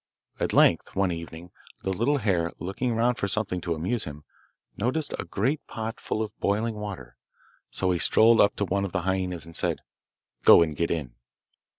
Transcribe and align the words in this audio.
At 0.39 0.51
length, 0.51 0.95
one 0.95 1.11
evening, 1.11 1.51
the 1.83 1.93
little 1.93 2.17
hare, 2.17 2.51
looking 2.57 2.95
round 2.95 3.19
for 3.19 3.27
something 3.27 3.61
to 3.61 3.75
amuse 3.75 4.05
him, 4.05 4.23
noticed 4.75 5.13
a 5.19 5.25
great 5.25 5.63
pot 5.67 5.99
full 5.99 6.23
of 6.23 6.35
boiling 6.39 6.73
water, 6.73 7.17
so 7.69 7.91
he 7.91 7.99
strolled 7.99 8.41
up 8.41 8.55
to 8.55 8.65
one 8.65 8.83
of 8.83 8.93
the 8.93 9.01
hyaenas 9.03 9.45
and 9.45 9.55
said, 9.55 9.81
'Go 10.43 10.63
and 10.63 10.75
get 10.75 10.89
in. 10.89 11.13